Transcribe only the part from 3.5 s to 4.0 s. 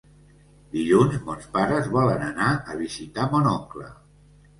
oncle.